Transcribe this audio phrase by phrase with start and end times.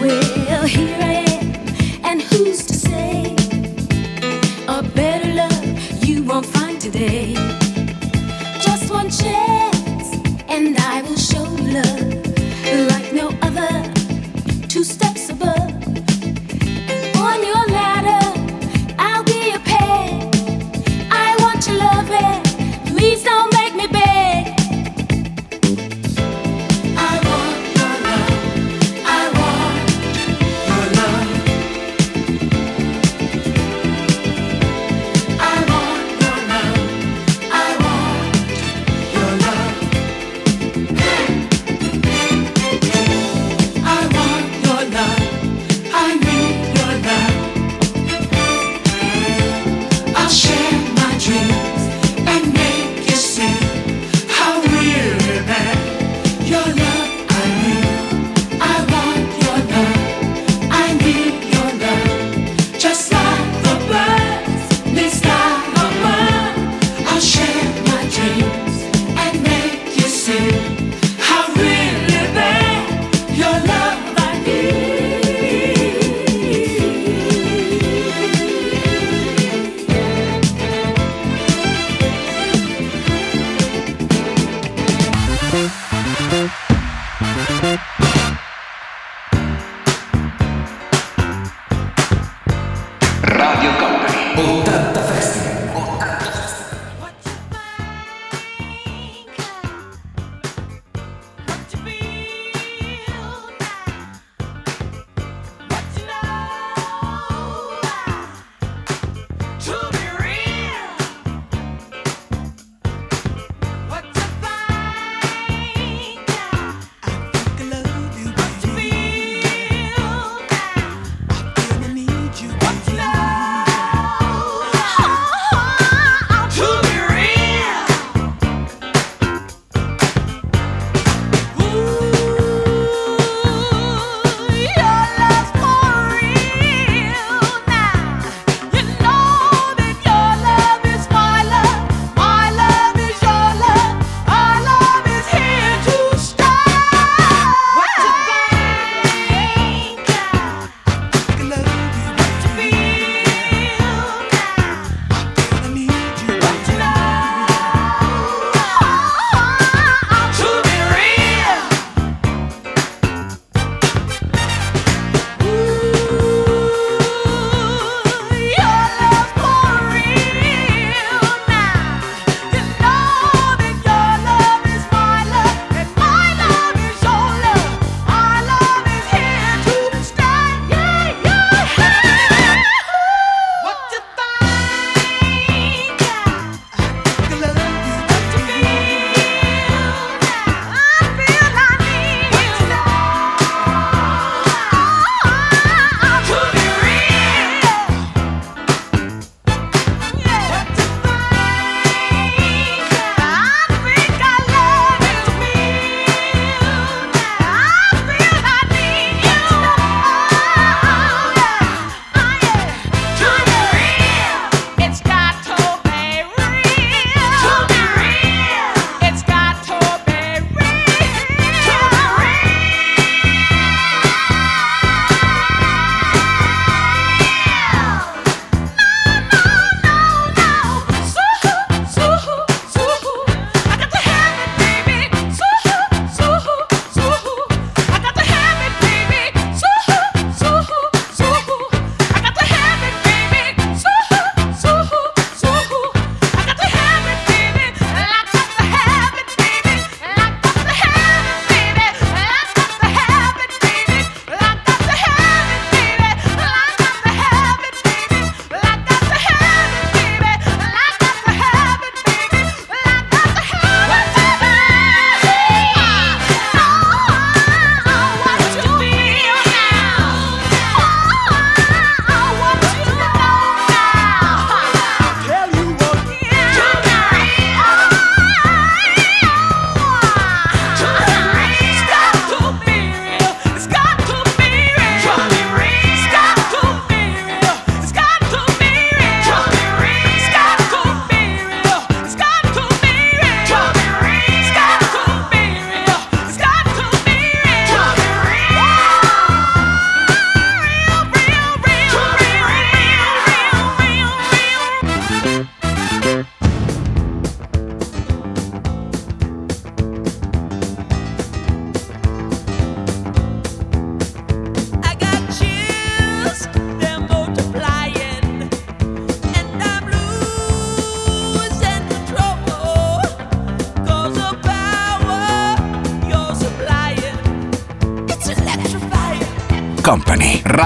[0.00, 3.34] Well, here I am, and who's to say
[4.66, 7.34] a better love you won't find today?
[8.62, 9.69] Just one chance.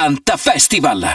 [0.00, 1.14] 80 Festival.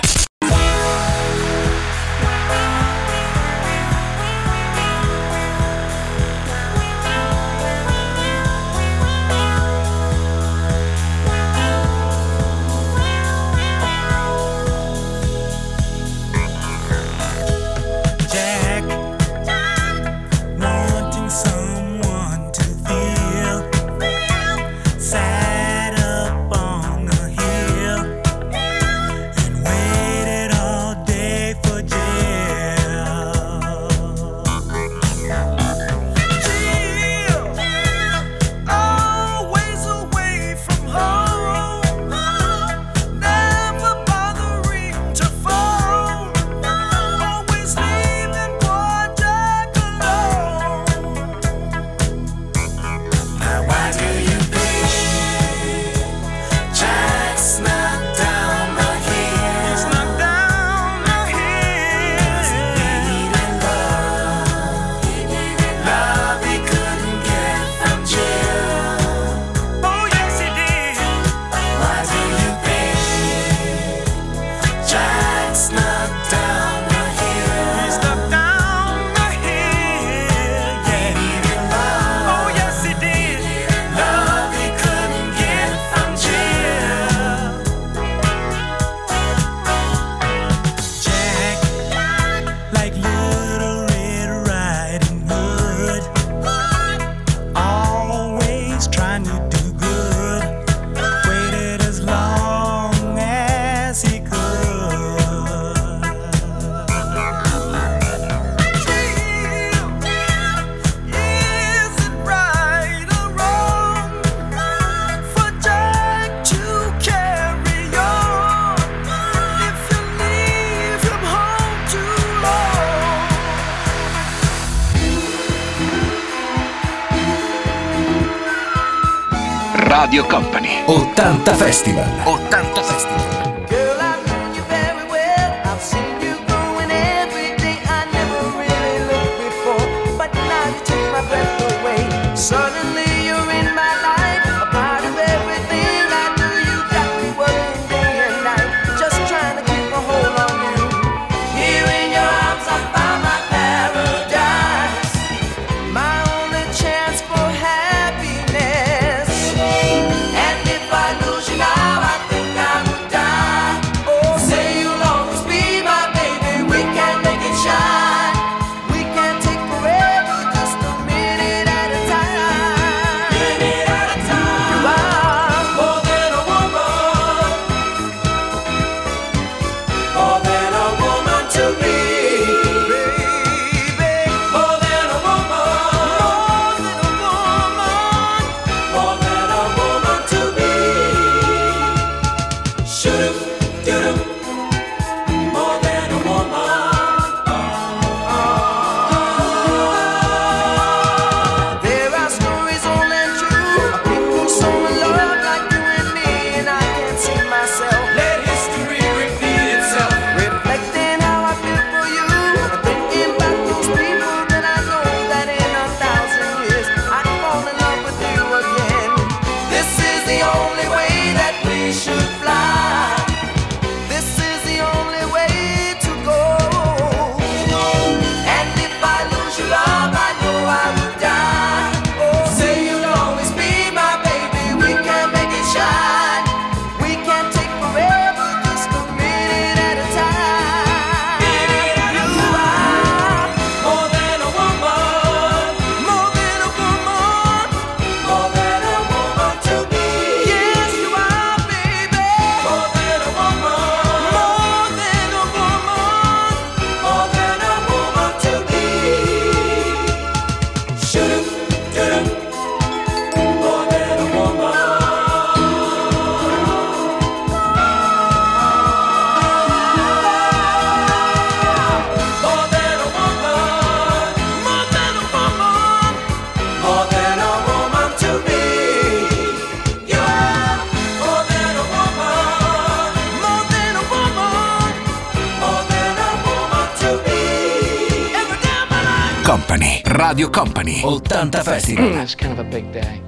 [290.86, 291.20] Romani.
[291.48, 292.10] 80 Festival.
[292.12, 293.22] That's kind of a big day.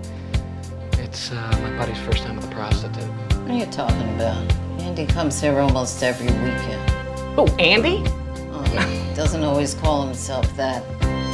[0.93, 3.03] It's uh, my buddy's first time with a prostitute.
[3.03, 4.51] What are you talking about?
[4.81, 6.91] Andy comes here almost every weekend.
[7.37, 8.03] Oh, Andy?
[8.51, 9.15] Oh, yeah.
[9.15, 10.83] doesn't always call himself that.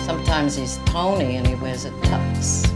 [0.05, 2.67] Sometimes he's Tony and he wears a tux.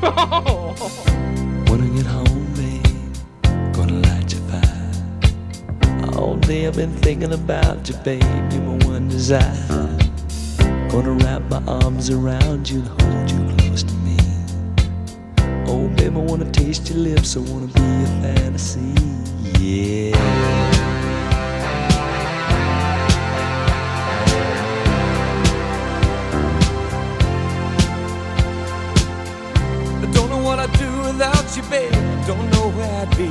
[1.70, 6.18] when I get home, babe, gonna light your fire.
[6.18, 8.22] All day I've been thinking about you, babe.
[8.52, 10.07] You're my one desire.
[10.98, 14.16] Wanna wrap my arms around you and hold you close to me.
[15.68, 17.36] Oh, baby, I wanna taste your lips.
[17.36, 18.94] I wanna be a fantasy.
[19.60, 20.16] Yeah.
[31.56, 31.92] you, babe,
[32.26, 33.30] don't know where I'd be.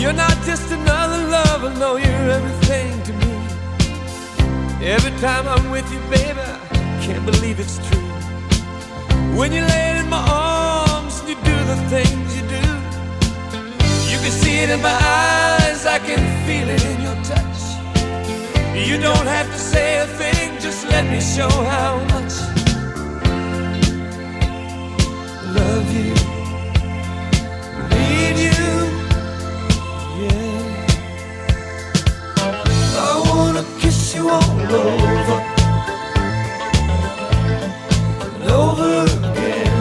[0.00, 3.00] You're not just another lover, no, you're everything
[4.82, 8.00] Every time I'm with you, baby, I can't believe it's true.
[9.36, 12.64] When you lay in my arms and you do the things you do,
[14.10, 17.60] you can see it in my eyes, I can feel it in your touch.
[18.74, 22.32] You don't have to say a thing, just let me show how much
[25.36, 26.14] I love you,
[27.90, 28.89] need you.
[34.20, 35.36] you all over
[38.34, 39.72] and over again.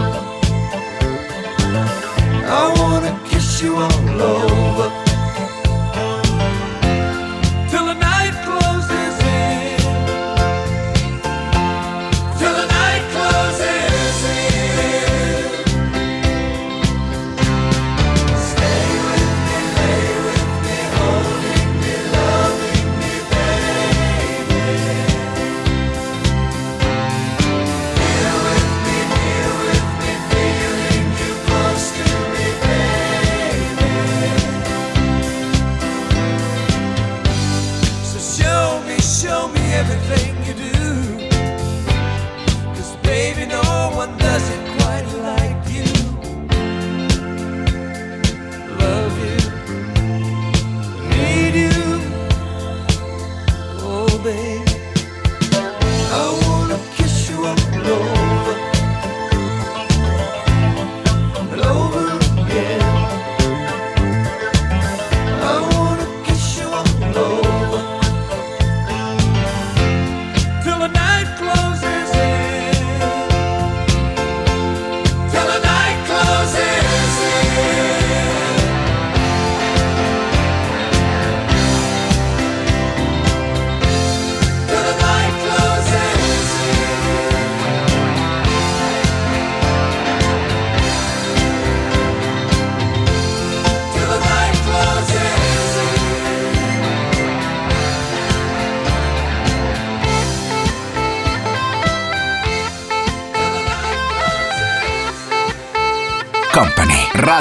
[2.48, 4.59] I wanna kiss you all over.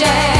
[0.00, 0.39] the